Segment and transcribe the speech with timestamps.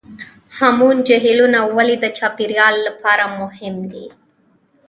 [0.57, 4.05] هامون جهیلونه ولې د چاپیریال لپاره مهم دي؟